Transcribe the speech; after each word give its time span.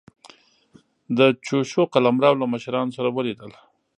د 1.17 1.19
چوشو 1.45 1.81
قلمرو 1.93 2.39
له 2.41 2.45
مشرانو 2.53 2.95
سره 2.97 3.09
ولیدل. 3.17 3.51